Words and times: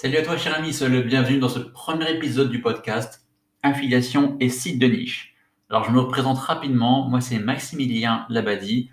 Salut 0.00 0.18
à 0.18 0.22
toi, 0.22 0.36
cher 0.36 0.54
ami, 0.54 0.70
le 0.70 1.02
bienvenu 1.02 1.40
dans 1.40 1.48
ce 1.48 1.58
premier 1.58 2.08
épisode 2.08 2.50
du 2.50 2.60
podcast 2.60 3.26
Affiliation 3.64 4.36
et 4.38 4.48
site 4.48 4.78
de 4.78 4.86
niche. 4.86 5.34
Alors, 5.70 5.82
je 5.82 5.90
me 5.90 5.98
représente 5.98 6.38
rapidement. 6.38 7.08
Moi, 7.08 7.20
c'est 7.20 7.40
Maximilien 7.40 8.24
Labadie. 8.28 8.90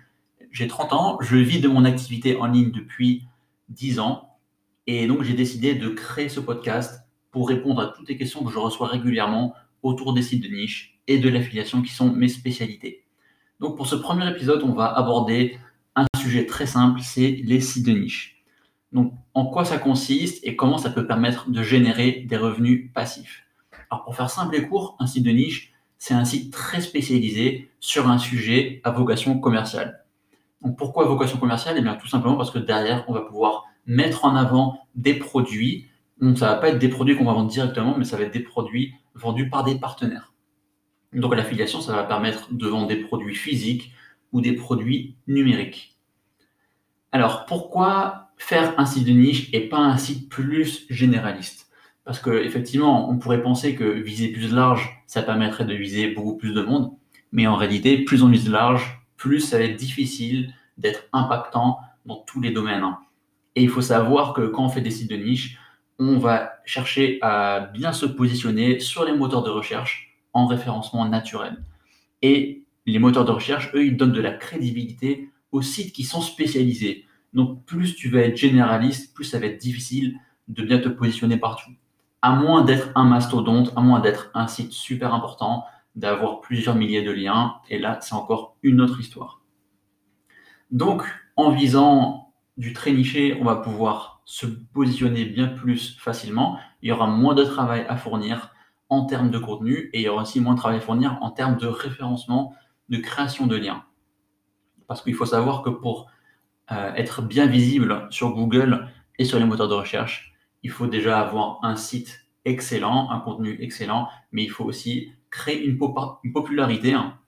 J'ai 0.50 0.66
30 0.66 0.92
ans. 0.92 1.18
Je 1.20 1.36
vis 1.36 1.60
de 1.60 1.68
mon 1.68 1.84
activité 1.84 2.34
en 2.34 2.46
ligne 2.46 2.72
depuis 2.72 3.22
10 3.68 4.00
ans. 4.00 4.30
Et 4.88 5.06
donc, 5.06 5.22
j'ai 5.22 5.34
décidé 5.34 5.76
de 5.76 5.90
créer 5.90 6.28
ce 6.28 6.40
podcast 6.40 7.06
pour 7.30 7.48
répondre 7.48 7.80
à 7.82 7.86
toutes 7.96 8.08
les 8.08 8.16
questions 8.16 8.42
que 8.42 8.50
je 8.50 8.58
reçois 8.58 8.88
régulièrement 8.88 9.54
autour 9.84 10.12
des 10.12 10.22
sites 10.22 10.42
de 10.42 10.48
niche 10.48 10.98
et 11.06 11.18
de 11.18 11.28
l'affiliation 11.28 11.82
qui 11.82 11.92
sont 11.92 12.12
mes 12.12 12.26
spécialités. 12.26 13.04
Donc, 13.60 13.76
pour 13.76 13.86
ce 13.86 13.94
premier 13.94 14.28
épisode, 14.28 14.64
on 14.64 14.72
va 14.72 14.86
aborder 14.86 15.56
un 15.94 16.06
sujet 16.18 16.46
très 16.46 16.66
simple, 16.66 16.98
c'est 17.00 17.40
les 17.44 17.60
sites 17.60 17.86
de 17.86 17.92
niche. 17.92 18.35
Donc, 18.92 19.12
en 19.34 19.46
quoi 19.46 19.64
ça 19.64 19.78
consiste 19.78 20.46
et 20.46 20.56
comment 20.56 20.78
ça 20.78 20.90
peut 20.90 21.06
permettre 21.06 21.50
de 21.50 21.62
générer 21.62 22.24
des 22.28 22.36
revenus 22.36 22.92
passifs? 22.92 23.44
Alors, 23.90 24.04
pour 24.04 24.16
faire 24.16 24.30
simple 24.30 24.56
et 24.56 24.66
court, 24.66 24.96
un 25.00 25.06
site 25.06 25.24
de 25.24 25.30
niche, 25.30 25.72
c'est 25.98 26.14
un 26.14 26.24
site 26.24 26.52
très 26.52 26.80
spécialisé 26.80 27.70
sur 27.80 28.08
un 28.08 28.18
sujet 28.18 28.80
à 28.84 28.90
vocation 28.90 29.38
commerciale. 29.38 30.04
Donc, 30.62 30.76
pourquoi 30.76 31.04
vocation 31.04 31.38
commerciale? 31.38 31.76
Eh 31.78 31.82
bien, 31.82 31.94
tout 31.94 32.08
simplement 32.08 32.36
parce 32.36 32.50
que 32.50 32.58
derrière, 32.58 33.04
on 33.08 33.12
va 33.12 33.22
pouvoir 33.22 33.64
mettre 33.86 34.24
en 34.24 34.34
avant 34.34 34.80
des 34.94 35.14
produits. 35.14 35.86
Donc, 36.20 36.38
ça 36.38 36.46
va 36.46 36.54
pas 36.56 36.68
être 36.68 36.78
des 36.78 36.88
produits 36.88 37.16
qu'on 37.16 37.24
va 37.24 37.32
vendre 37.32 37.50
directement, 37.50 37.96
mais 37.96 38.04
ça 38.04 38.16
va 38.16 38.24
être 38.24 38.32
des 38.32 38.40
produits 38.40 38.94
vendus 39.14 39.48
par 39.48 39.64
des 39.64 39.76
partenaires. 39.76 40.32
Donc, 41.12 41.34
l'affiliation, 41.34 41.80
ça 41.80 41.94
va 41.94 42.04
permettre 42.04 42.52
de 42.52 42.66
vendre 42.66 42.88
des 42.88 42.96
produits 42.96 43.34
physiques 43.34 43.92
ou 44.32 44.40
des 44.40 44.52
produits 44.52 45.16
numériques. 45.26 45.96
Alors, 47.12 47.46
pourquoi 47.46 48.25
faire 48.36 48.78
un 48.78 48.86
site 48.86 49.06
de 49.06 49.12
niche 49.12 49.48
et 49.52 49.68
pas 49.68 49.78
un 49.78 49.96
site 49.96 50.28
plus 50.28 50.86
généraliste. 50.90 51.68
Parce 52.04 52.20
que 52.20 52.30
effectivement, 52.30 53.10
on 53.10 53.18
pourrait 53.18 53.42
penser 53.42 53.74
que 53.74 53.84
viser 53.84 54.28
plus 54.28 54.52
large, 54.52 55.02
ça 55.06 55.22
permettrait 55.22 55.64
de 55.64 55.74
viser 55.74 56.08
beaucoup 56.08 56.36
plus 56.36 56.54
de 56.54 56.62
monde, 56.62 56.92
mais 57.32 57.46
en 57.46 57.56
réalité, 57.56 57.98
plus 57.98 58.22
on 58.22 58.28
vise 58.28 58.48
large, 58.48 59.00
plus 59.16 59.40
ça 59.40 59.58
va 59.58 59.64
être 59.64 59.76
difficile 59.76 60.54
d'être 60.78 61.04
impactant 61.12 61.80
dans 62.04 62.16
tous 62.16 62.40
les 62.40 62.50
domaines. 62.50 62.84
Et 63.56 63.62
il 63.62 63.70
faut 63.70 63.82
savoir 63.82 64.34
que 64.34 64.42
quand 64.42 64.66
on 64.66 64.68
fait 64.68 64.82
des 64.82 64.90
sites 64.90 65.10
de 65.10 65.16
niche, 65.16 65.58
on 65.98 66.18
va 66.18 66.52
chercher 66.66 67.18
à 67.22 67.70
bien 67.72 67.92
se 67.92 68.06
positionner 68.06 68.80
sur 68.80 69.04
les 69.04 69.14
moteurs 69.14 69.42
de 69.42 69.50
recherche 69.50 70.18
en 70.34 70.46
référencement 70.46 71.08
naturel. 71.08 71.64
Et 72.20 72.64
les 72.84 72.98
moteurs 72.98 73.24
de 73.24 73.32
recherche, 73.32 73.70
eux, 73.74 73.86
ils 73.86 73.96
donnent 73.96 74.12
de 74.12 74.20
la 74.20 74.32
crédibilité 74.32 75.30
aux 75.52 75.62
sites 75.62 75.94
qui 75.94 76.04
sont 76.04 76.20
spécialisés. 76.20 77.05
Donc, 77.36 77.66
plus 77.66 77.94
tu 77.94 78.08
vas 78.08 78.20
être 78.20 78.36
généraliste, 78.38 79.14
plus 79.14 79.24
ça 79.24 79.38
va 79.38 79.44
être 79.44 79.60
difficile 79.60 80.18
de 80.48 80.64
bien 80.64 80.78
te 80.78 80.88
positionner 80.88 81.36
partout. 81.36 81.70
À 82.22 82.34
moins 82.34 82.64
d'être 82.64 82.88
un 82.94 83.04
mastodonte, 83.04 83.74
à 83.76 83.82
moins 83.82 84.00
d'être 84.00 84.30
un 84.32 84.46
site 84.46 84.72
super 84.72 85.12
important, 85.12 85.66
d'avoir 85.96 86.40
plusieurs 86.40 86.76
milliers 86.76 87.02
de 87.02 87.10
liens. 87.10 87.56
Et 87.68 87.78
là, 87.78 87.98
c'est 88.00 88.14
encore 88.14 88.56
une 88.62 88.80
autre 88.80 88.98
histoire. 88.98 89.42
Donc, 90.70 91.02
en 91.36 91.50
visant 91.50 92.32
du 92.56 92.72
très 92.72 92.92
niché, 92.92 93.36
on 93.38 93.44
va 93.44 93.56
pouvoir 93.56 94.22
se 94.24 94.46
positionner 94.46 95.26
bien 95.26 95.46
plus 95.46 95.94
facilement. 95.98 96.58
Il 96.80 96.88
y 96.88 96.92
aura 96.92 97.06
moins 97.06 97.34
de 97.34 97.44
travail 97.44 97.84
à 97.86 97.98
fournir 97.98 98.54
en 98.88 99.04
termes 99.04 99.30
de 99.30 99.38
contenu 99.38 99.90
et 99.92 100.00
il 100.00 100.02
y 100.04 100.08
aura 100.08 100.22
aussi 100.22 100.40
moins 100.40 100.54
de 100.54 100.58
travail 100.58 100.78
à 100.78 100.80
fournir 100.80 101.18
en 101.20 101.30
termes 101.30 101.58
de 101.58 101.66
référencement, 101.66 102.54
de 102.88 102.96
création 102.96 103.46
de 103.46 103.56
liens. 103.56 103.84
Parce 104.86 105.02
qu'il 105.02 105.14
faut 105.14 105.26
savoir 105.26 105.60
que 105.60 105.68
pour 105.68 106.06
euh, 106.72 106.92
être 106.94 107.22
bien 107.22 107.46
visible 107.46 108.08
sur 108.10 108.30
Google 108.30 108.88
et 109.18 109.24
sur 109.24 109.38
les 109.38 109.44
moteurs 109.44 109.68
de 109.68 109.74
recherche, 109.74 110.34
il 110.64 110.70
faut 110.70 110.88
déjà 110.88 111.20
avoir 111.20 111.60
un 111.62 111.76
site 111.76 112.26
excellent, 112.44 113.08
un 113.10 113.20
contenu 113.20 113.56
excellent, 113.60 114.08
mais 114.32 114.42
il 114.42 114.50
faut 114.50 114.64
aussi 114.64 115.12
créer 115.30 115.64
une, 115.64 115.78
popularité 115.78 116.92
hein, 116.92 117.18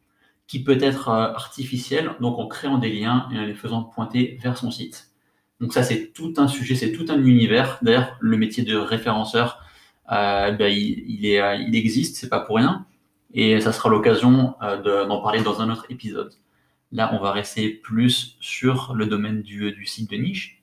qui 0.49 0.65
peut 0.65 0.79
être 0.81 1.09
euh, 1.09 1.33
artificielle, 1.35 2.13
donc 2.21 2.39
en 2.39 2.49
créant 2.49 2.79
des 2.79 2.93
liens 2.93 3.29
et 3.33 3.39
en 3.39 3.45
les 3.45 3.55
faisant 3.55 3.85
pointer 3.85 4.39
vers 4.43 4.59
son 4.59 4.73
site. 4.73 5.13
Donc 5.61 5.73
ça, 5.73 5.85
c'est 5.85 6.13
tout 6.13 6.35
un 6.39 6.49
sujet, 6.49 6.75
c'est 6.75 6.93
tout 6.93 7.07
un 7.09 7.23
univers. 7.23 7.79
D'ailleurs, 7.83 8.17
le 8.21 8.37
métier 8.37 8.65
de 8.65 8.77
référenceur, 8.77 9.61
euh, 10.11 10.51
ben, 10.51 10.73
il, 10.73 11.27
est, 11.27 11.63
il 11.63 11.77
existe, 11.77 12.17
c'est 12.17 12.29
pas 12.29 12.41
pour 12.41 12.57
rien. 12.57 12.87
Et 13.35 13.61
ça 13.61 13.73
sera 13.73 13.89
l'occasion 13.89 14.55
d'en 14.85 15.21
parler 15.21 15.43
dans 15.43 15.61
un 15.61 15.71
autre 15.71 15.87
épisode. 15.91 16.33
Là, 16.93 17.11
on 17.15 17.23
va 17.23 17.33
rester 17.33 17.69
plus 17.69 18.37
sur 18.41 18.95
le 18.95 19.07
domaine 19.07 19.43
du, 19.43 19.87
site 19.87 20.11
de 20.11 20.17
niche. 20.17 20.63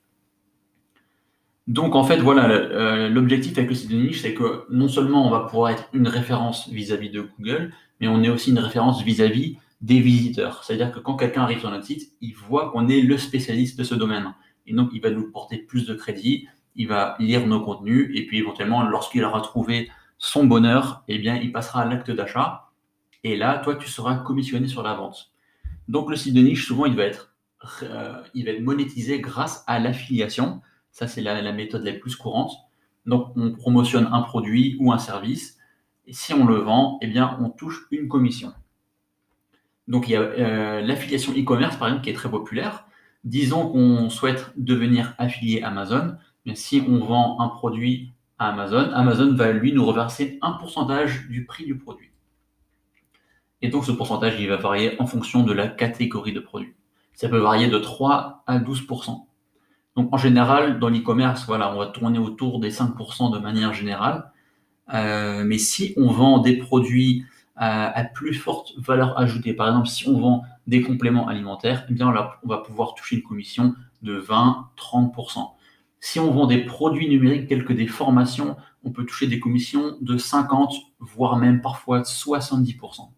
Donc, 1.66 1.94
en 1.94 2.04
fait, 2.04 2.18
voilà, 2.18 2.48
euh, 2.48 3.08
l'objectif 3.08 3.56
avec 3.58 3.70
le 3.70 3.76
site 3.76 3.90
de 3.90 3.96
niche, 3.96 4.22
c'est 4.22 4.34
que 4.34 4.64
non 4.70 4.88
seulement 4.88 5.26
on 5.26 5.30
va 5.30 5.40
pouvoir 5.40 5.70
être 5.70 5.88
une 5.92 6.08
référence 6.08 6.68
vis-à-vis 6.68 7.10
de 7.10 7.22
Google, 7.22 7.72
mais 8.00 8.08
on 8.08 8.22
est 8.22 8.28
aussi 8.28 8.50
une 8.50 8.58
référence 8.58 9.02
vis-à-vis 9.02 9.58
des 9.80 10.00
visiteurs. 10.00 10.64
C'est-à-dire 10.64 10.92
que 10.92 11.00
quand 11.00 11.16
quelqu'un 11.16 11.42
arrive 11.42 11.60
sur 11.60 11.70
notre 11.70 11.84
site, 11.84 12.12
il 12.20 12.34
voit 12.34 12.70
qu'on 12.70 12.88
est 12.88 13.00
le 13.00 13.18
spécialiste 13.18 13.78
de 13.78 13.84
ce 13.84 13.94
domaine. 13.94 14.34
Et 14.66 14.74
donc, 14.74 14.90
il 14.92 15.00
va 15.00 15.10
nous 15.10 15.30
porter 15.30 15.58
plus 15.58 15.86
de 15.86 15.94
crédit, 15.94 16.48
il 16.74 16.88
va 16.88 17.16
lire 17.18 17.46
nos 17.46 17.60
contenus, 17.60 18.10
et 18.14 18.26
puis 18.26 18.38
éventuellement, 18.38 18.82
lorsqu'il 18.82 19.24
aura 19.24 19.40
trouvé 19.40 19.90
son 20.18 20.44
bonheur, 20.44 21.04
eh 21.08 21.18
bien, 21.18 21.36
il 21.36 21.52
passera 21.52 21.82
à 21.82 21.84
l'acte 21.84 22.10
d'achat. 22.10 22.70
Et 23.22 23.36
là, 23.36 23.58
toi, 23.58 23.76
tu 23.76 23.88
seras 23.88 24.16
commissionné 24.16 24.68
sur 24.68 24.82
la 24.82 24.94
vente. 24.94 25.32
Donc 25.88 26.10
le 26.10 26.16
site 26.16 26.34
de 26.34 26.40
niche, 26.40 26.66
souvent, 26.66 26.86
il 26.86 26.96
va 26.96 27.04
être, 27.04 27.34
euh, 27.82 28.22
être 28.34 28.62
monétisé 28.62 29.20
grâce 29.20 29.64
à 29.66 29.78
l'affiliation. 29.78 30.60
Ça, 30.90 31.06
c'est 31.06 31.20
la, 31.20 31.52
méthode 31.52 31.84
la 31.84 31.92
plus 31.92 32.16
courante. 32.16 32.52
Donc 33.04 33.32
on 33.36 33.52
promotionne 33.52 34.08
un 34.12 34.22
produit 34.22 34.76
ou 34.80 34.92
un 34.92 34.98
service. 34.98 35.58
Et 36.06 36.12
si 36.12 36.34
on 36.34 36.44
le 36.44 36.56
vend, 36.56 36.98
eh 37.02 37.06
bien, 37.06 37.36
on 37.40 37.50
touche 37.50 37.86
une 37.90 38.08
commission. 38.08 38.52
Donc 39.88 40.08
il 40.08 40.12
y 40.12 40.16
a 40.16 40.20
euh, 40.20 40.80
l'affiliation 40.80 41.32
e-commerce, 41.32 41.76
par 41.76 41.88
exemple, 41.88 42.04
qui 42.04 42.10
est 42.10 42.14
très 42.14 42.30
populaire. 42.30 42.86
Disons 43.24 43.68
qu'on 43.68 44.10
souhaite 44.10 44.52
devenir 44.56 45.14
affilié 45.18 45.62
Amazon. 45.62 46.16
Mais 46.44 46.54
si 46.54 46.82
on 46.88 46.98
vend 46.98 47.40
un 47.40 47.48
produit 47.48 48.12
à 48.38 48.50
Amazon, 48.50 48.90
Amazon 48.92 49.34
va 49.34 49.52
lui 49.52 49.72
nous 49.72 49.84
reverser 49.84 50.38
un 50.42 50.52
pourcentage 50.52 51.28
du 51.28 51.44
prix 51.44 51.64
du 51.64 51.76
produit. 51.76 52.05
Et 53.62 53.68
donc 53.68 53.84
ce 53.84 53.92
pourcentage, 53.92 54.38
il 54.38 54.48
va 54.48 54.56
varier 54.56 55.00
en 55.00 55.06
fonction 55.06 55.42
de 55.42 55.52
la 55.52 55.68
catégorie 55.68 56.32
de 56.32 56.40
produit. 56.40 56.74
Ça 57.14 57.28
peut 57.28 57.38
varier 57.38 57.68
de 57.68 57.78
3 57.78 58.44
à 58.46 58.58
12%. 58.58 59.26
Donc 59.96 60.12
en 60.12 60.18
général, 60.18 60.78
dans 60.78 60.90
l'e-commerce, 60.90 61.46
voilà, 61.46 61.74
on 61.74 61.78
va 61.78 61.86
tourner 61.86 62.18
autour 62.18 62.60
des 62.60 62.70
5% 62.70 63.32
de 63.32 63.38
manière 63.38 63.72
générale. 63.72 64.30
Euh, 64.92 65.42
mais 65.44 65.58
si 65.58 65.94
on 65.96 66.10
vend 66.10 66.38
des 66.38 66.56
produits 66.56 67.24
à, 67.56 68.04
plus 68.04 68.34
forte 68.34 68.74
valeur 68.76 69.18
ajoutée, 69.18 69.54
par 69.54 69.68
exemple 69.68 69.88
si 69.88 70.06
on 70.06 70.20
vend 70.20 70.42
des 70.66 70.82
compléments 70.82 71.26
alimentaires, 71.26 71.86
eh 71.88 71.94
bien 71.94 72.12
là, 72.12 72.38
on 72.44 72.48
va 72.48 72.58
pouvoir 72.58 72.94
toucher 72.94 73.16
une 73.16 73.22
commission 73.22 73.74
de 74.02 74.20
20-30%. 74.20 75.52
Si 76.00 76.20
on 76.20 76.30
vend 76.30 76.46
des 76.46 76.58
produits 76.58 77.08
numériques 77.08 77.48
tels 77.48 77.64
que 77.64 77.72
des 77.72 77.86
formations, 77.86 78.56
on 78.84 78.90
peut 78.90 79.04
toucher 79.04 79.26
des 79.26 79.40
commissions 79.40 79.96
de 80.02 80.18
50, 80.18 80.74
voire 81.00 81.36
même 81.36 81.62
parfois 81.62 82.02
70%. 82.02 83.08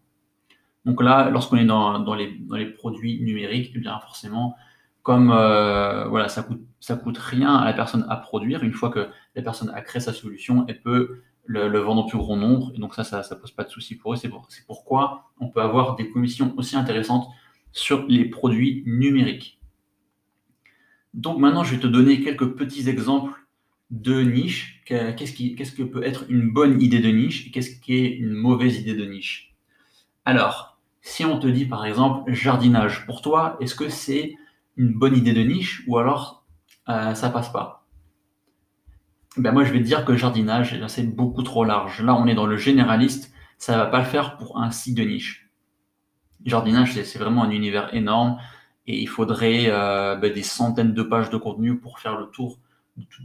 Donc 0.85 1.01
là, 1.03 1.29
lorsqu'on 1.29 1.57
est 1.57 1.65
dans, 1.65 2.15
les, 2.15 2.65
produits 2.65 3.21
numériques, 3.21 3.71
eh 3.75 3.79
bien 3.79 3.99
forcément, 3.99 4.55
comme 5.03 5.31
euh, 5.31 6.07
voilà, 6.07 6.29
ça 6.29 6.43
coûte, 6.43 6.61
coûte 7.03 7.17
rien 7.17 7.55
à 7.55 7.65
la 7.65 7.73
personne 7.73 8.05
à 8.09 8.15
produire, 8.15 8.63
une 8.63 8.73
fois 8.73 8.89
que 8.89 9.09
la 9.35 9.41
personne 9.41 9.69
a 9.73 9.81
créé 9.81 9.99
sa 9.99 10.13
solution, 10.13 10.65
elle 10.67 10.81
peut 10.81 11.21
le, 11.45 11.79
vendre 11.79 12.03
en 12.03 12.07
plus 12.07 12.17
grand 12.17 12.37
nombre, 12.37 12.71
et 12.75 12.79
donc 12.79 12.93
ça, 12.93 13.03
ça 13.03 13.23
ne 13.23 13.39
pose 13.39 13.51
pas 13.51 13.63
de 13.63 13.69
souci 13.69 13.95
pour 13.95 14.13
eux. 14.13 14.17
C'est 14.17 14.29
pourquoi 14.67 15.31
on 15.39 15.49
peut 15.49 15.61
avoir 15.61 15.95
des 15.95 16.09
commissions 16.09 16.53
aussi 16.57 16.75
intéressantes 16.75 17.27
sur 17.71 18.05
les 18.07 18.25
produits 18.25 18.83
numériques. 18.85 19.59
Donc 21.13 21.39
maintenant, 21.39 21.63
je 21.63 21.75
vais 21.75 21.81
te 21.81 21.87
donner 21.87 22.21
quelques 22.21 22.55
petits 22.55 22.87
exemples 22.87 23.33
de 23.89 24.21
niche. 24.21 24.83
Qu'est-ce, 24.85 25.33
qui, 25.33 25.55
qu'est-ce 25.55 25.71
que 25.71 25.83
peut 25.83 26.03
être 26.03 26.25
une 26.29 26.51
bonne 26.51 26.81
idée 26.81 26.99
de 26.99 27.09
niche 27.09 27.47
et 27.47 27.51
qu'est-ce 27.51 27.79
qui 27.79 27.95
est 27.95 28.09
une 28.09 28.33
mauvaise 28.33 28.79
idée 28.79 28.95
de 28.95 29.05
niche? 29.05 29.48
Alors, 30.29 30.77
si 31.01 31.25
on 31.25 31.39
te 31.39 31.47
dit 31.47 31.65
par 31.65 31.85
exemple 31.85 32.31
jardinage, 32.31 33.07
pour 33.07 33.23
toi, 33.23 33.57
est-ce 33.59 33.73
que 33.73 33.89
c'est 33.89 34.35
une 34.77 34.93
bonne 34.93 35.17
idée 35.17 35.33
de 35.33 35.41
niche 35.41 35.83
ou 35.87 35.97
alors 35.97 36.45
euh, 36.87 37.15
ça 37.15 37.31
passe 37.31 37.49
pas? 37.49 37.87
Ben 39.37 39.51
Moi, 39.51 39.63
je 39.63 39.73
vais 39.73 39.79
te 39.79 39.85
dire 39.85 40.05
que 40.05 40.15
jardinage, 40.15 40.79
eh 40.79 40.87
c'est 40.87 41.03
beaucoup 41.03 41.41
trop 41.41 41.63
large. 41.63 42.01
Là, 42.03 42.13
on 42.13 42.27
est 42.27 42.35
dans 42.35 42.45
le 42.45 42.57
généraliste, 42.57 43.33
ça 43.57 43.75
va 43.75 43.87
pas 43.87 43.99
le 43.99 44.05
faire 44.05 44.37
pour 44.37 44.61
un 44.61 44.69
site 44.69 44.95
de 44.95 45.03
niche. 45.03 45.49
Jardinage, 46.45 46.93
c'est 46.93 47.19
vraiment 47.19 47.43
un 47.43 47.49
univers 47.49 47.91
énorme 47.95 48.37
et 48.85 49.01
il 49.01 49.07
faudrait 49.07 49.65
euh, 49.67 50.15
ben, 50.15 50.31
des 50.31 50.43
centaines 50.43 50.93
de 50.93 51.03
pages 51.03 51.31
de 51.31 51.37
contenu 51.37 51.79
pour 51.79 51.97
faire 51.97 52.19
le 52.19 52.27
tour 52.27 52.59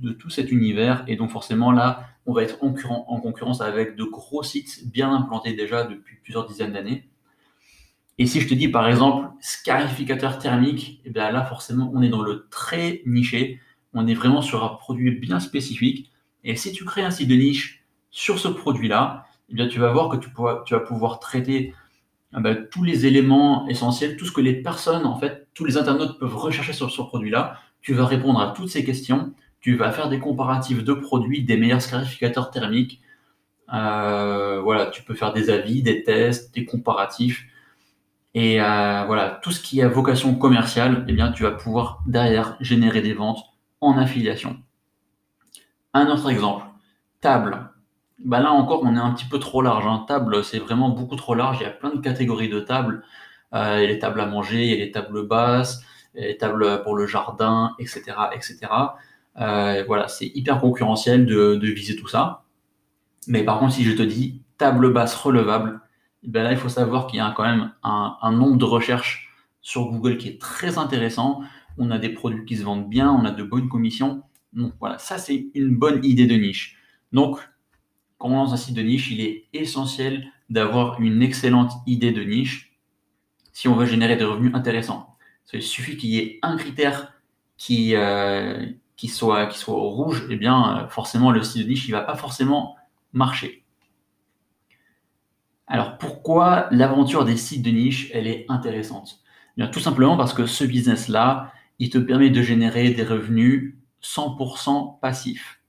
de 0.02 0.12
tout, 0.12 0.30
cet 0.30 0.50
univers. 0.50 1.04
Et 1.06 1.16
donc 1.16 1.30
forcément, 1.30 1.72
là, 1.72 2.08
on 2.26 2.32
va 2.32 2.42
être 2.42 2.58
en, 2.62 3.20
concurrence 3.20 3.60
avec 3.60 3.96
de 3.96 4.04
gros 4.04 4.42
sites 4.42 4.90
bien 4.90 5.12
implantés 5.12 5.54
déjà 5.54 5.84
depuis 5.84 6.16
plusieurs 6.22 6.46
dizaines 6.46 6.72
d'années. 6.72 7.08
Et 8.18 8.26
si 8.26 8.40
je 8.40 8.48
te 8.48 8.54
dis 8.54 8.68
par 8.68 8.88
exemple 8.88 9.28
scarificateur 9.40 10.38
thermique, 10.38 11.00
et 11.04 11.08
eh 11.08 11.10
bien 11.10 11.32
là 11.32 11.44
forcément 11.44 11.90
on 11.94 12.00
est 12.00 12.08
dans 12.08 12.22
le 12.22 12.46
très 12.48 13.02
niché, 13.06 13.60
on 13.92 14.06
est 14.06 14.14
vraiment 14.14 14.42
sur 14.42 14.64
un 14.64 14.68
produit 14.76 15.12
bien 15.18 15.40
spécifique 15.40 16.10
Et 16.42 16.56
si 16.56 16.72
tu 16.72 16.84
crées 16.84 17.02
un 17.02 17.10
site 17.10 17.28
de 17.28 17.34
niche 17.34 17.84
sur 18.10 18.38
ce 18.38 18.48
produit-là, 18.48 19.26
eh 19.50 19.54
bien, 19.54 19.68
tu 19.68 19.78
vas 19.78 19.92
voir 19.92 20.08
que 20.08 20.16
tu, 20.16 20.28
tu 20.66 20.74
vas 20.74 20.80
pouvoir 20.80 21.18
traiter 21.18 21.74
ah 22.32 22.40
ben, 22.40 22.66
tous 22.70 22.82
les 22.82 23.06
éléments 23.06 23.68
essentiels, 23.68 24.16
tout 24.16 24.26
ce 24.26 24.32
que 24.32 24.40
les 24.40 24.54
personnes, 24.54 25.06
en 25.06 25.16
fait, 25.16 25.46
tous 25.54 25.64
les 25.64 25.76
internautes 25.76 26.18
peuvent 26.18 26.36
rechercher 26.36 26.72
sur 26.72 26.90
ce 26.90 27.02
produit-là. 27.02 27.60
Tu 27.80 27.94
vas 27.94 28.06
répondre 28.06 28.40
à 28.40 28.52
toutes 28.52 28.68
ces 28.68 28.84
questions. 28.84 29.32
Tu 29.64 29.76
vas 29.76 29.92
faire 29.92 30.10
des 30.10 30.18
comparatifs 30.18 30.84
de 30.84 30.92
produits, 30.92 31.42
des 31.42 31.56
meilleurs 31.56 31.80
scarificateurs 31.80 32.50
thermiques. 32.50 33.00
Euh, 33.72 34.60
voilà, 34.60 34.88
tu 34.88 35.02
peux 35.02 35.14
faire 35.14 35.32
des 35.32 35.48
avis, 35.48 35.82
des 35.82 36.02
tests, 36.02 36.54
des 36.54 36.66
comparatifs. 36.66 37.46
Et 38.34 38.60
euh, 38.60 39.04
voilà, 39.06 39.40
tout 39.42 39.52
ce 39.52 39.62
qui 39.62 39.80
a 39.80 39.88
vocation 39.88 40.34
commerciale, 40.34 41.06
eh 41.08 41.14
bien, 41.14 41.32
tu 41.32 41.44
vas 41.44 41.52
pouvoir 41.52 42.02
derrière 42.06 42.58
générer 42.60 43.00
des 43.00 43.14
ventes 43.14 43.42
en 43.80 43.96
affiliation. 43.96 44.58
Un 45.94 46.08
autre 46.08 46.28
exemple, 46.28 46.66
table. 47.22 47.70
Bah 48.22 48.40
là 48.40 48.52
encore, 48.52 48.82
on 48.82 48.94
est 48.94 49.00
un 49.00 49.14
petit 49.14 49.24
peu 49.24 49.38
trop 49.38 49.62
large. 49.62 49.86
Hein. 49.86 50.04
Table, 50.06 50.44
c'est 50.44 50.58
vraiment 50.58 50.90
beaucoup 50.90 51.16
trop 51.16 51.34
large. 51.34 51.56
Il 51.60 51.62
y 51.62 51.66
a 51.66 51.70
plein 51.70 51.94
de 51.94 52.02
catégories 52.02 52.50
de 52.50 52.60
tables. 52.60 53.02
Euh, 53.54 53.78
il 53.78 53.84
y 53.84 53.84
a 53.86 53.88
les 53.88 53.98
tables 53.98 54.20
à 54.20 54.26
manger, 54.26 54.62
il 54.62 54.70
y 54.72 54.74
a 54.74 54.84
les 54.84 54.90
tables 54.90 55.26
basses, 55.26 55.82
les 56.12 56.36
tables 56.36 56.82
pour 56.82 56.96
le 56.96 57.06
jardin, 57.06 57.74
etc. 57.78 58.02
etc. 58.34 58.66
Euh, 59.40 59.84
voilà, 59.86 60.08
c'est 60.08 60.30
hyper 60.34 60.60
concurrentiel 60.60 61.26
de, 61.26 61.66
viser 61.68 61.96
tout 61.96 62.08
ça. 62.08 62.44
Mais 63.26 63.44
par 63.44 63.58
contre, 63.58 63.74
si 63.74 63.84
je 63.84 63.92
te 63.92 64.02
dis 64.02 64.42
table 64.58 64.92
basse 64.92 65.14
relevable, 65.14 65.80
ben 66.22 66.42
là, 66.42 66.52
il 66.52 66.58
faut 66.58 66.68
savoir 66.68 67.06
qu'il 67.06 67.18
y 67.18 67.20
a 67.20 67.32
quand 67.36 67.44
même 67.44 67.72
un, 67.82 68.16
un, 68.22 68.32
nombre 68.32 68.56
de 68.56 68.64
recherches 68.64 69.30
sur 69.60 69.90
Google 69.90 70.16
qui 70.16 70.28
est 70.28 70.40
très 70.40 70.78
intéressant. 70.78 71.42
On 71.78 71.90
a 71.90 71.98
des 71.98 72.10
produits 72.10 72.44
qui 72.44 72.56
se 72.56 72.62
vendent 72.62 72.88
bien, 72.88 73.10
on 73.10 73.24
a 73.24 73.30
de 73.30 73.42
bonnes 73.42 73.68
commissions. 73.68 74.22
Donc 74.52 74.72
voilà, 74.78 74.98
ça 74.98 75.18
c'est 75.18 75.46
une 75.54 75.76
bonne 75.76 76.04
idée 76.04 76.26
de 76.26 76.36
niche. 76.36 76.78
Donc 77.12 77.38
quand 78.18 78.28
on 78.28 78.36
lance 78.36 78.52
un 78.52 78.56
site 78.56 78.76
de 78.76 78.82
niche, 78.82 79.10
il 79.10 79.20
est 79.20 79.48
essentiel 79.52 80.26
d'avoir 80.48 81.00
une 81.00 81.22
excellente 81.22 81.72
idée 81.86 82.12
de 82.12 82.22
niche 82.22 82.78
si 83.52 83.68
on 83.68 83.74
veut 83.74 83.86
générer 83.86 84.16
des 84.16 84.24
revenus 84.24 84.54
intéressants. 84.54 85.16
Il 85.52 85.62
suffit 85.62 85.96
qu'il 85.96 86.10
y 86.10 86.18
ait 86.18 86.38
un 86.42 86.56
critère 86.56 87.12
qui, 87.56 87.94
euh, 87.94 88.66
qui, 88.96 89.08
soit, 89.08 89.50
soit 89.50 89.74
rouge, 89.74 90.26
eh 90.30 90.36
bien 90.36 90.84
euh, 90.84 90.88
forcément 90.88 91.30
le 91.30 91.42
site 91.42 91.64
de 91.64 91.70
niche, 91.70 91.88
il 91.88 91.92
va 91.92 92.02
pas 92.02 92.16
forcément 92.16 92.76
marcher. 93.12 93.64
Alors 95.66 95.98
pourquoi 95.98 96.68
l'aventure 96.70 97.24
des 97.24 97.36
sites 97.36 97.62
de 97.62 97.70
niche, 97.70 98.10
elle 98.12 98.26
est 98.26 98.46
intéressante? 98.48 99.20
Eh 99.56 99.70
Tout 99.70 99.80
simplement 99.80 100.16
parce 100.16 100.34
que 100.34 100.46
ce 100.46 100.64
business-là, 100.64 101.52
il 101.78 101.90
te 101.90 101.98
permet 101.98 102.30
de 102.30 102.42
générer 102.42 102.90
des 102.90 103.04
revenus 103.04 103.74
100% 104.02 105.00
passifs. 105.00 105.60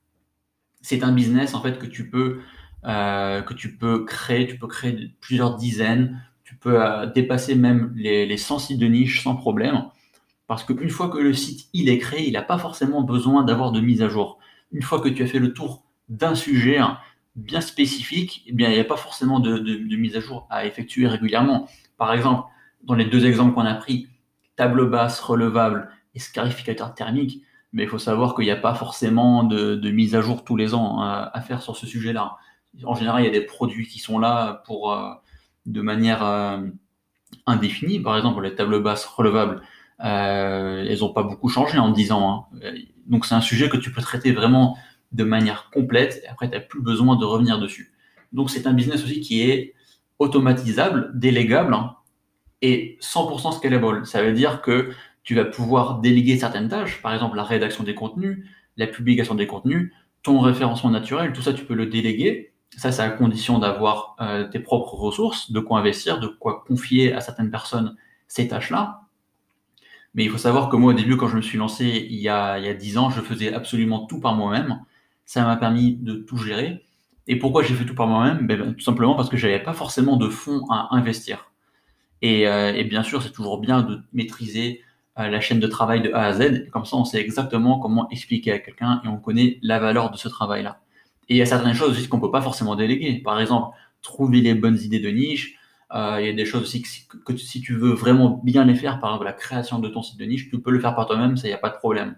C'est 0.81 1.03
un 1.03 1.11
business 1.11 1.53
en 1.55 1.61
fait 1.61 1.79
que 1.79 1.85
tu 1.85 2.09
peux 2.09 2.41
euh, 2.85 3.41
que 3.41 3.53
tu 3.55 3.75
peux 3.77 4.05
créer, 4.05 4.45
tu 4.45 4.59
peux 4.59 4.67
créer 4.67 5.15
plusieurs 5.19 5.55
dizaines, 5.55 6.21
tu 6.43 6.55
peux 6.55 6.83
euh, 6.83 7.07
dépasser 7.07 7.55
même 7.55 7.91
les, 7.95 8.27
les 8.27 8.37
100 8.37 8.59
sites 8.59 8.79
de 8.79 8.85
niche 8.85 9.23
sans 9.23 9.35
problème, 9.35 9.85
parce 10.47 10.63
qu'une 10.63 10.89
fois 10.89 11.09
que 11.09 11.17
le 11.17 11.33
site 11.33 11.69
il 11.73 11.89
est 11.89 11.97
créé, 11.97 12.27
il 12.27 12.33
n'a 12.33 12.41
pas 12.41 12.57
forcément 12.57 13.01
besoin 13.01 13.43
d'avoir 13.43 13.71
de 13.71 13.79
mise 13.81 14.01
à 14.01 14.09
jour. 14.09 14.39
Une 14.71 14.81
fois 14.81 14.99
que 14.99 15.09
tu 15.09 15.23
as 15.23 15.27
fait 15.27 15.39
le 15.39 15.53
tour 15.53 15.83
d'un 16.09 16.35
sujet 16.35 16.77
hein, 16.77 16.97
bien 17.35 17.61
spécifique, 17.61 18.43
eh 18.47 18.53
bien 18.53 18.69
il 18.69 18.73
n'y 18.73 18.79
a 18.79 18.85
pas 18.85 18.97
forcément 18.97 19.39
de, 19.39 19.95
mise 19.95 20.15
à 20.15 20.19
jour 20.19 20.47
à 20.49 20.65
effectuer 20.65 21.07
régulièrement. 21.07 21.67
Par 21.97 22.13
exemple, 22.13 22.47
dans 22.83 22.95
les 22.95 23.05
deux 23.05 23.25
exemples 23.25 23.53
qu'on 23.53 23.65
a 23.65 23.73
pris, 23.73 24.07
table 24.55 24.89
basse 24.89 25.19
relevable 25.19 25.89
et 26.13 26.19
scarificateur 26.19 26.93
thermique, 26.93 27.41
mais 27.73 27.83
il 27.83 27.89
faut 27.89 27.97
savoir 27.97 28.35
qu'il 28.35 28.45
n'y 28.45 28.51
a 28.51 28.55
pas 28.55 28.73
forcément 28.73 29.43
de, 29.43 29.89
mise 29.91 30.15
à 30.15 30.21
jour 30.21 30.43
tous 30.43 30.55
les 30.55 30.73
ans 30.73 31.01
hein, 31.01 31.29
à, 31.33 31.41
faire 31.41 31.61
sur 31.61 31.75
ce 31.75 31.85
sujet-là. 31.85 32.37
En 32.83 32.95
général, 32.95 33.23
il 33.23 33.25
y 33.25 33.29
a 33.29 33.31
des 33.31 33.45
produits 33.45 33.87
qui 33.87 33.99
sont 33.99 34.19
là 34.19 34.63
pour 34.65 34.93
euh, 34.93 35.09
de 35.65 35.81
manière 35.81 36.23
euh, 36.23 36.61
indéfinie. 37.45 37.99
Par 37.99 38.15
exemple, 38.15 38.41
les 38.43 38.55
tables 38.55 38.81
basses 38.81 39.05
relevables, 39.05 39.61
elles 39.99 40.99
n'ont 40.99 41.13
pas 41.13 41.23
beaucoup 41.23 41.49
changé 41.49 41.77
en 41.77 41.89
10 41.89 42.11
ans. 42.11 42.47
Hein. 42.53 42.71
Donc 43.07 43.25
c'est 43.25 43.35
un 43.35 43.41
sujet 43.41 43.69
que 43.69 43.77
tu 43.77 43.91
peux 43.91 44.01
traiter 44.01 44.31
vraiment 44.31 44.77
de 45.11 45.23
manière 45.23 45.69
complète 45.71 46.21
et 46.23 46.27
après 46.27 46.49
tu 46.49 46.55
n'as 46.55 46.61
plus 46.61 46.81
besoin 46.81 47.15
de 47.15 47.25
revenir 47.25 47.59
dessus. 47.59 47.93
Donc 48.33 48.49
c'est 48.49 48.67
un 48.67 48.73
business 48.73 49.03
aussi 49.03 49.21
qui 49.21 49.41
est 49.41 49.73
automatisable, 50.19 51.11
délégable 51.13 51.73
hein, 51.73 51.95
et 52.61 52.97
100% 53.01 53.57
scalable. 53.57 54.05
Ça 54.05 54.23
veut 54.23 54.33
dire 54.33 54.61
que 54.61 54.91
tu 55.23 55.35
vas 55.35 55.45
pouvoir 55.45 55.99
déléguer 55.99 56.37
certaines 56.37 56.69
tâches, 56.69 57.01
par 57.01 57.13
exemple 57.13 57.35
la 57.37 57.43
rédaction 57.43 57.83
des 57.83 57.95
contenus, 57.95 58.45
la 58.77 58.87
publication 58.87 59.35
des 59.35 59.47
contenus, 59.47 59.91
ton 60.23 60.39
référencement 60.39 60.89
naturel, 60.89 61.33
tout 61.33 61.41
ça 61.41 61.53
tu 61.53 61.65
peux 61.65 61.73
le 61.73 61.85
déléguer. 61.85 62.51
Ça, 62.77 62.91
c'est 62.91 63.03
à 63.03 63.09
condition 63.09 63.57
d'avoir 63.57 64.17
euh, 64.19 64.49
tes 64.49 64.59
propres 64.59 64.95
ressources, 64.95 65.51
de 65.51 65.59
quoi 65.61 65.79
investir, 65.79 66.19
de 66.19 66.27
quoi 66.27 66.63
confier 66.67 67.13
à 67.13 67.21
certaines 67.21 67.49
personnes 67.49 67.95
ces 68.27 68.49
tâches-là. 68.49 69.04
Mais 70.15 70.23
il 70.23 70.31
faut 70.31 70.37
savoir 70.37 70.69
que 70.69 70.75
moi, 70.75 70.93
au 70.93 70.95
début, 70.95 71.17
quand 71.17 71.27
je 71.27 71.37
me 71.37 71.41
suis 71.41 71.57
lancé 71.57 72.07
il 72.09 72.19
y 72.19 72.29
a, 72.29 72.57
il 72.57 72.65
y 72.65 72.69
a 72.69 72.73
10 72.73 72.97
ans, 72.97 73.09
je 73.09 73.21
faisais 73.21 73.53
absolument 73.53 74.05
tout 74.05 74.19
par 74.19 74.33
moi-même. 74.35 74.79
Ça 75.25 75.43
m'a 75.45 75.57
permis 75.57 75.95
de 75.95 76.15
tout 76.15 76.37
gérer. 76.37 76.83
Et 77.27 77.37
pourquoi 77.37 77.63
j'ai 77.63 77.73
fait 77.75 77.85
tout 77.85 77.95
par 77.95 78.07
moi-même? 78.07 78.47
Ben, 78.47 78.59
ben, 78.59 78.73
Tout 78.73 78.83
simplement 78.83 79.15
parce 79.15 79.29
que 79.29 79.37
je 79.37 79.47
n'avais 79.47 79.61
pas 79.61 79.73
forcément 79.73 80.17
de 80.17 80.29
fonds 80.29 80.65
à 80.69 80.89
investir. 80.91 81.51
Et, 82.21 82.47
euh, 82.47 82.73
et 82.73 82.83
bien 82.85 83.03
sûr, 83.03 83.21
c'est 83.21 83.31
toujours 83.31 83.59
bien 83.59 83.81
de 83.81 84.01
maîtriser 84.13 84.81
la 85.17 85.39
chaîne 85.39 85.59
de 85.59 85.67
travail 85.67 86.01
de 86.01 86.11
A 86.11 86.25
à 86.25 86.33
Z. 86.33 86.69
Comme 86.71 86.85
ça, 86.85 86.97
on 86.97 87.05
sait 87.05 87.21
exactement 87.21 87.79
comment 87.79 88.09
expliquer 88.09 88.51
à 88.51 88.59
quelqu'un 88.59 89.01
et 89.05 89.07
on 89.07 89.17
connaît 89.17 89.59
la 89.61 89.79
valeur 89.79 90.11
de 90.11 90.17
ce 90.17 90.27
travail-là. 90.27 90.81
Et 91.29 91.35
il 91.35 91.37
y 91.37 91.41
a 91.41 91.45
certaines 91.45 91.73
choses 91.73 91.91
aussi 91.91 92.07
qu'on 92.07 92.17
ne 92.17 92.21
peut 92.21 92.31
pas 92.31 92.41
forcément 92.41 92.75
déléguer. 92.75 93.21
Par 93.23 93.39
exemple, 93.39 93.75
trouver 94.01 94.41
les 94.41 94.53
bonnes 94.53 94.77
idées 94.77 94.99
de 94.99 95.09
niche. 95.09 95.55
Euh, 95.93 96.17
il 96.19 96.25
y 96.25 96.29
a 96.29 96.33
des 96.33 96.45
choses 96.45 96.63
aussi 96.63 96.81
que, 96.81 97.37
si 97.37 97.61
tu 97.61 97.75
veux 97.75 97.93
vraiment 97.93 98.41
bien 98.43 98.65
les 98.65 98.75
faire, 98.75 98.99
par 98.99 99.11
exemple 99.11 99.25
la 99.25 99.33
création 99.33 99.79
de 99.79 99.87
ton 99.87 100.01
site 100.01 100.19
de 100.19 100.25
niche, 100.25 100.49
tu 100.49 100.59
peux 100.59 100.71
le 100.71 100.79
faire 100.79 100.95
par 100.95 101.05
toi-même, 101.05 101.37
ça, 101.37 101.47
il 101.47 101.51
n'y 101.51 101.55
a 101.55 101.59
pas 101.59 101.69
de 101.69 101.77
problème. 101.77 102.17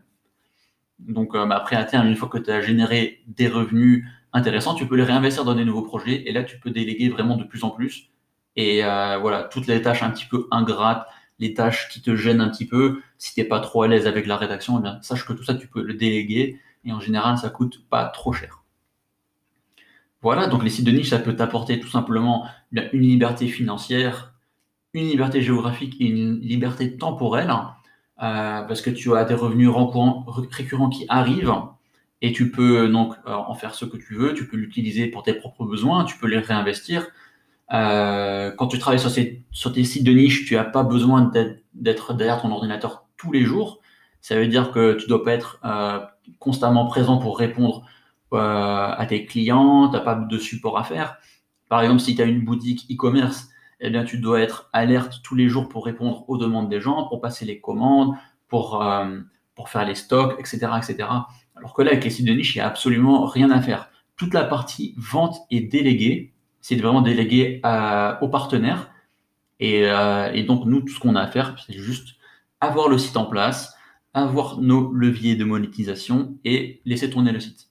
Donc 0.99 1.35
euh, 1.35 1.49
après, 1.49 1.75
à 1.75 1.83
terme, 1.83 2.07
une 2.07 2.15
fois 2.15 2.29
que 2.29 2.37
tu 2.37 2.49
as 2.49 2.61
généré 2.61 3.23
des 3.27 3.47
revenus 3.47 4.05
intéressants, 4.33 4.75
tu 4.75 4.87
peux 4.87 4.95
les 4.95 5.03
réinvestir 5.03 5.45
dans 5.45 5.55
des 5.55 5.65
nouveaux 5.65 5.83
projets 5.83 6.27
et 6.27 6.31
là, 6.31 6.43
tu 6.43 6.59
peux 6.59 6.71
déléguer 6.71 7.09
vraiment 7.09 7.37
de 7.37 7.43
plus 7.43 7.63
en 7.63 7.69
plus. 7.71 8.09
Et 8.55 8.83
euh, 8.83 9.17
voilà, 9.19 9.43
toutes 9.43 9.67
les 9.67 9.81
tâches 9.81 10.01
un 10.01 10.09
petit 10.09 10.25
peu 10.25 10.47
ingrates, 10.51 11.07
les 11.39 11.53
tâches 11.53 11.89
qui 11.89 12.01
te 12.01 12.15
gênent 12.15 12.41
un 12.41 12.49
petit 12.49 12.65
peu, 12.65 13.01
si 13.17 13.33
tu 13.33 13.41
n'es 13.41 13.45
pas 13.47 13.59
trop 13.59 13.83
à 13.83 13.87
l'aise 13.87 14.07
avec 14.07 14.25
la 14.25 14.37
rédaction, 14.37 14.81
eh 14.83 15.03
sache 15.03 15.25
que 15.25 15.33
tout 15.33 15.43
ça, 15.43 15.53
tu 15.53 15.67
peux 15.67 15.83
le 15.83 15.93
déléguer 15.93 16.59
et 16.83 16.91
en 16.91 16.99
général, 16.99 17.37
ça 17.37 17.49
coûte 17.49 17.85
pas 17.89 18.05
trop 18.05 18.33
cher. 18.33 18.63
Voilà, 20.27 20.47
donc 20.47 20.61
les 20.61 20.69
sites 20.69 20.83
de 20.83 20.91
niche, 20.91 21.11
ça 21.11 21.19
peut 21.19 21.37
t'apporter 21.37 21.79
tout 21.79 21.87
simplement 21.87 22.47
une 22.73 23.01
liberté 23.01 23.47
financière, 23.47 24.33
une 24.93 25.07
liberté 25.07 25.41
géographique 25.41 25.95
et 26.01 26.05
une 26.07 26.41
liberté 26.41 26.97
temporelle, 26.97 27.49
euh, 27.49 28.61
parce 28.63 28.81
que 28.81 28.89
tu 28.89 29.15
as 29.15 29.23
des 29.23 29.35
revenus 29.35 29.69
récurrents 30.51 30.89
qui 30.89 31.05
arrivent 31.07 31.53
et 32.21 32.33
tu 32.33 32.51
peux 32.51 32.89
donc 32.89 33.13
euh, 33.25 33.31
en 33.31 33.55
faire 33.55 33.73
ce 33.73 33.85
que 33.85 33.95
tu 33.95 34.15
veux, 34.15 34.33
tu 34.33 34.49
peux 34.49 34.57
l'utiliser 34.57 35.07
pour 35.07 35.23
tes 35.23 35.33
propres 35.33 35.63
besoins, 35.63 36.03
tu 36.03 36.17
peux 36.17 36.27
les 36.27 36.39
réinvestir, 36.39 37.07
euh, 37.73 38.51
quand 38.51 38.67
tu 38.67 38.79
travailles 38.79 38.99
sur, 38.99 39.09
ces, 39.09 39.45
tes 39.73 39.83
sites 39.85 40.03
de 40.03 40.11
niche, 40.11 40.45
tu 40.45 40.55
n'as 40.55 40.65
pas 40.65 40.83
besoin 40.83 41.31
d'être 41.73 42.13
derrière 42.13 42.41
ton 42.41 42.51
ordinateur 42.51 43.05
tous 43.15 43.31
les 43.31 43.43
jours. 43.43 43.79
Ça 44.19 44.35
veut 44.35 44.47
dire 44.47 44.71
que 44.71 44.95
tu 44.95 45.07
dois 45.07 45.23
pas 45.23 45.31
être 45.31 45.61
euh, 45.63 45.99
constamment 46.39 46.85
présent 46.85 47.17
pour 47.17 47.37
répondre 47.39 47.83
euh, 47.85 47.91
à 48.33 49.05
tes 49.07 49.25
clients, 49.25 49.89
tu 49.89 49.93
n'as 49.93 50.01
pas 50.01 50.15
de 50.15 50.37
support 50.37 50.77
à 50.77 50.83
faire. 50.83 51.17
Par 51.69 51.81
exemple, 51.81 52.01
si 52.01 52.15
tu 52.15 52.21
as 52.21 52.25
une 52.25 52.43
boutique 52.43 52.85
e-commerce, 52.91 53.49
eh 53.79 53.89
bien, 53.89 54.03
tu 54.03 54.17
dois 54.17 54.39
être 54.39 54.69
alerte 54.73 55.21
tous 55.23 55.35
les 55.35 55.49
jours 55.49 55.69
pour 55.69 55.85
répondre 55.85 56.27
aux 56.29 56.37
demandes 56.37 56.69
des 56.69 56.81
gens, 56.81 57.07
pour 57.07 57.21
passer 57.21 57.45
les 57.45 57.59
commandes, 57.59 58.15
pour, 58.47 58.81
euh, 58.81 59.19
pour 59.55 59.69
faire 59.69 59.85
les 59.85 59.95
stocks, 59.95 60.35
etc., 60.39 60.67
etc. 60.77 61.09
Alors 61.55 61.73
que 61.73 61.81
là, 61.81 61.91
avec 61.91 62.03
les 62.03 62.09
sites 62.09 62.27
de 62.27 62.33
niche, 62.33 62.55
il 62.55 62.59
n'y 62.59 62.63
a 62.63 62.67
absolument 62.67 63.25
rien 63.25 63.51
à 63.51 63.61
faire. 63.61 63.89
Toute 64.15 64.33
la 64.33 64.43
partie 64.43 64.95
vente 64.97 65.37
est 65.51 65.61
déléguée 65.61 66.33
c'est 66.67 66.75
vraiment 66.75 67.01
délégué 67.01 67.61
à, 67.63 68.19
aux 68.21 68.27
partenaires. 68.27 68.91
Euh, 69.61 70.31
et, 70.33 70.43
donc, 70.43 70.65
nous, 70.65 70.81
tout 70.81 70.93
ce 70.93 70.99
qu'on 70.99 71.15
a 71.15 71.21
à 71.21 71.27
faire, 71.27 71.55
c'est 71.65 71.77
juste 71.77 72.15
avoir 72.59 72.89
le 72.89 72.97
site 72.97 73.15
en 73.15 73.25
place, 73.25 73.73
avoir 74.13 74.59
nos 74.59 74.91
leviers 74.91 75.37
de 75.37 75.45
monétisation 75.45 76.37
et 76.43 76.81
laisser 76.83 77.09
tourner 77.09 77.31
le 77.31 77.39
site. 77.39 77.69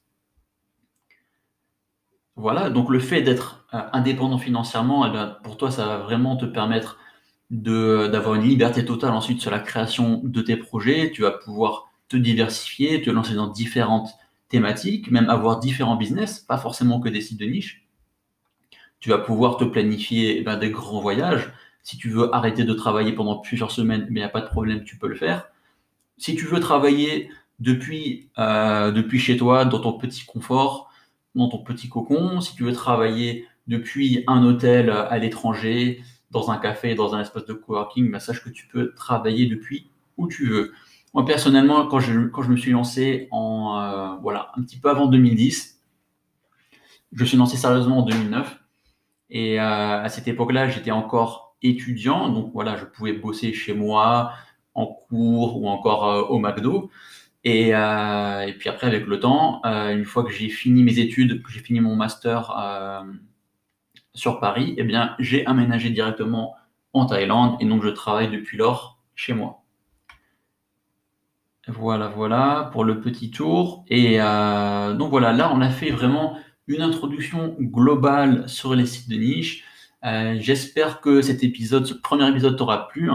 Voilà, 2.37 2.69
donc 2.69 2.91
le 2.91 3.01
fait 3.01 3.23
d'être 3.23 3.67
euh, 3.73 3.81
indépendant 3.93 4.39
financièrement, 4.39 5.07
eh 5.07 5.43
pour 5.43 5.57
toi, 5.57 5.71
ça 5.71 5.87
va 5.87 5.99
vraiment 5.99 6.37
te 6.37 6.45
permettre 6.45 6.99
d'avoir 7.51 8.35
une 8.35 8.43
liberté 8.43 8.85
totale 8.85 9.13
ensuite 9.13 9.41
sur 9.41 9.51
la 9.51 9.61
création 9.61 10.21
de 10.23 10.43
tes 10.43 10.57
projets. 10.57 11.11
Tu 11.13 11.23
vas 11.23 11.31
pouvoir 11.31 11.91
te 12.09 12.17
diversifier, 12.17 13.03
te 13.03 13.11
lancer 13.11 13.35
dans 13.35 13.47
différentes 13.47 14.11
thématiques, 14.49 15.11
même 15.11 15.31
avoir 15.31 15.61
différents 15.61 15.97
business, 15.97 16.41
pas 16.41 16.59
forcément 16.59 17.01
que 17.01 17.09
des 17.09 17.21
sites 17.21 17.41
de 17.41 17.47
niche. 17.47 17.87
Tu 19.01 19.11
vas 19.11 19.19
pouvoir 19.19 19.57
te 19.57 19.65
planifier 19.65 20.39
eh 20.39 20.43
ben, 20.43 20.57
des 20.57 20.71
grands 20.71 21.01
voyages. 21.01 21.53
Si 21.83 21.97
tu 21.97 22.11
veux 22.11 22.35
arrêter 22.35 22.65
de 22.65 22.75
travailler 22.75 23.13
pendant 23.13 23.39
plusieurs 23.39 23.71
semaines, 23.71 24.07
il 24.09 24.15
n'y 24.15 24.23
a 24.23 24.29
pas 24.29 24.41
de 24.41 24.49
problème, 24.49 24.85
tu 24.85 24.99
peux 24.99 25.09
le 25.09 25.15
faire. 25.15 25.49
Si 26.19 26.35
tu 26.35 26.47
veux 26.47 26.61
travailler 26.61 27.31
depuis, 27.61 28.29
euh, 28.39 28.91
depuis 28.91 29.19
chez 29.19 29.37
toi, 29.37 29.65
dans 29.65 29.81
ton 29.81 29.93
petit 29.95 30.25
confort, 30.27 30.91
dans 31.37 31.49
ton 31.49 31.59
petit 31.59 31.89
cocon. 31.89 32.41
Si 32.41 32.55
tu 32.55 32.65
veux 32.65 32.73
travailler 32.73 33.47
depuis 33.67 34.25
un 34.27 34.45
hôtel 34.45 34.91
à 34.91 35.19
l'étranger, 35.19 36.03
dans 36.31 36.51
un 36.51 36.59
café, 36.59 36.95
dans 36.95 37.15
un 37.15 37.21
espace 37.21 37.47
de 37.47 37.53
coworking, 37.53 38.11
bah, 38.11 38.21
sache 38.21 38.43
que 38.43 38.51
tu 38.51 38.67
peux 38.67 38.93
travailler 38.95 39.47
depuis 39.47 39.91
où 40.17 40.29
tu 40.29 40.49
veux. 40.49 40.73
Moi, 41.15 41.25
personnellement, 41.25 41.87
quand 41.87 42.01
je, 42.01 42.13
me 42.13 42.57
suis 42.57 42.73
lancé 42.73 43.29
en, 43.31 43.81
euh, 43.81 44.17
voilà, 44.21 44.53
un 44.57 44.63
petit 44.63 44.79
peu 44.79 44.91
avant 44.91 45.07
2010, 45.07 45.81
je 47.13 47.25
suis 47.25 47.37
lancé 47.37 47.57
sérieusement 47.57 47.99
en 47.99 48.03
2009. 48.03 48.61
Et 49.31 49.61
euh, 49.61 50.03
à 50.03 50.09
cette 50.09 50.29
époque-là, 50.29 50.69
j'étais 50.69 50.91
encore 50.91 51.57
étudiant. 51.63 52.29
Donc 52.29 52.51
voilà, 52.53 52.77
je 52.77 52.85
pouvais 52.85 53.13
bosser 53.13 53.53
chez 53.53 53.73
moi, 53.73 54.33
en 54.75 54.87
cours 54.87 55.61
ou 55.61 55.69
encore 55.69 56.09
euh, 56.09 56.23
au 56.23 56.39
McDo. 56.39 56.91
Et, 57.49 57.69
et, 57.69 58.53
puis 58.59 58.69
après, 58.69 58.89
avec 58.89 59.07
le 59.07 59.21
temps, 59.21 59.63
une 59.65 60.05
fois 60.05 60.25
que 60.25 60.33
j'ai 60.33 60.49
fini 60.49 60.83
mes 60.83 60.99
études, 60.99 61.43
que 61.45 61.53
j'ai 61.53 61.61
fini 61.61 61.81
mon 61.81 61.95
master 61.95 62.53
sur 64.15 64.41
Paris, 64.41 64.75
eh 64.79 64.83
bien, 64.83 65.15
j'ai 65.21 65.47
aménagé 65.47 65.91
directement 65.91 66.57
en 66.93 67.07
Thaïlande 67.07 67.57
et 67.61 67.67
donc 67.67 67.85
je 67.85 67.89
travaille 67.91 68.31
depuis 68.31 68.57
lors 68.57 68.99
chez 69.15 69.35
moi. 69.35 69.63
Voilà, 71.69 72.09
voilà 72.09 72.71
pour 72.73 72.85
le 72.85 73.01
petit 73.01 73.31
tour. 73.31 73.85
Et 73.89 74.21
euh, 74.21 74.95
donc 74.95 75.11
voilà, 75.11 75.33
là 75.33 75.51
on 75.53 75.61
a 75.61 75.71
fait 75.71 75.91
vraiment 75.91 76.39
une 76.69 76.81
introduction 76.81 77.57
globale 77.61 78.49
sur 78.49 78.75
les 78.75 78.87
sites 78.87 79.09
de 79.11 79.17
niche. 79.17 79.65
Euh, 80.05 80.37
j'espère 80.39 81.01
que 81.01 81.23
cet 81.23 81.43
épisode, 81.43 81.87
ce 81.87 81.95
premier 81.95 82.29
épisode 82.29 82.57
t'aura 82.57 82.89
plu. 82.89 83.11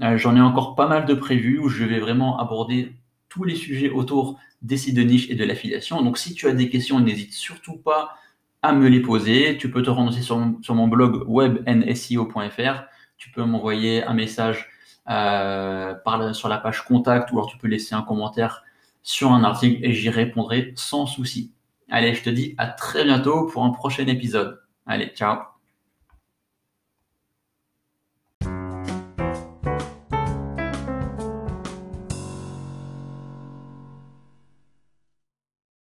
Euh, 0.00 0.16
j'en 0.16 0.36
ai 0.36 0.40
encore 0.40 0.76
pas 0.76 0.86
mal 0.86 1.06
de 1.06 1.14
prévus 1.14 1.58
où 1.58 1.68
je 1.68 1.84
vais 1.84 1.98
vraiment 1.98 2.38
aborder 2.38 2.92
tous 3.32 3.44
les 3.44 3.54
sujets 3.54 3.88
autour 3.88 4.38
des 4.60 4.76
sites 4.76 4.94
de 4.94 5.02
niche 5.02 5.30
et 5.30 5.34
de 5.34 5.44
l'affiliation. 5.44 6.02
Donc 6.02 6.18
si 6.18 6.34
tu 6.34 6.46
as 6.46 6.52
des 6.52 6.68
questions, 6.68 7.00
n'hésite 7.00 7.32
surtout 7.32 7.78
pas 7.78 8.16
à 8.60 8.74
me 8.74 8.88
les 8.88 9.00
poser. 9.00 9.56
Tu 9.56 9.70
peux 9.70 9.82
te 9.82 9.88
rendre 9.88 10.12
sur, 10.12 10.74
mon 10.74 10.86
blog 10.86 11.24
webnseo.fr. 11.26 12.84
Tu 13.16 13.30
peux 13.30 13.44
m'envoyer 13.44 14.04
un 14.04 14.12
message 14.12 14.68
euh, 15.08 15.94
par 15.94 16.34
sur 16.34 16.48
la 16.48 16.58
page 16.58 16.84
contact 16.84 17.32
ou 17.32 17.38
alors 17.38 17.48
tu 17.48 17.56
peux 17.56 17.68
laisser 17.68 17.94
un 17.94 18.02
commentaire 18.02 18.64
sur 19.02 19.32
un 19.32 19.44
article 19.44 19.82
et 19.82 19.94
j'y 19.94 20.10
répondrai 20.10 20.74
sans 20.76 21.06
souci. 21.06 21.52
Allez, 21.90 22.14
je 22.14 22.22
te 22.22 22.30
dis 22.30 22.54
à 22.58 22.66
très 22.66 23.04
bientôt 23.04 23.46
pour 23.46 23.64
un 23.64 23.70
prochain 23.70 24.06
épisode. 24.06 24.60
Allez, 24.86 25.06
ciao 25.16 25.51